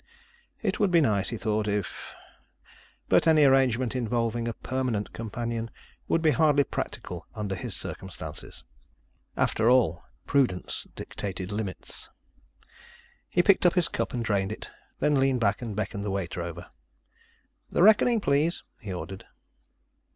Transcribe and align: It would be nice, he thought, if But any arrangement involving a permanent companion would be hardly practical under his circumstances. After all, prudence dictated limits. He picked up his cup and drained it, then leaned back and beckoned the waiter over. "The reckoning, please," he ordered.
It 0.63 0.79
would 0.79 0.89
be 0.89 0.99
nice, 0.99 1.29
he 1.29 1.37
thought, 1.37 1.67
if 1.67 2.15
But 3.07 3.27
any 3.27 3.43
arrangement 3.43 3.95
involving 3.95 4.47
a 4.47 4.53
permanent 4.53 5.13
companion 5.13 5.69
would 6.07 6.23
be 6.23 6.31
hardly 6.31 6.63
practical 6.63 7.27
under 7.35 7.53
his 7.53 7.75
circumstances. 7.75 8.63
After 9.37 9.69
all, 9.69 10.03
prudence 10.25 10.87
dictated 10.95 11.51
limits. 11.51 12.09
He 13.29 13.43
picked 13.43 13.63
up 13.63 13.73
his 13.73 13.89
cup 13.89 14.11
and 14.11 14.25
drained 14.25 14.51
it, 14.51 14.71
then 14.99 15.19
leaned 15.19 15.39
back 15.41 15.61
and 15.61 15.75
beckoned 15.75 16.03
the 16.03 16.09
waiter 16.09 16.41
over. 16.41 16.71
"The 17.69 17.83
reckoning, 17.83 18.21
please," 18.21 18.63
he 18.79 18.91
ordered. 18.91 19.25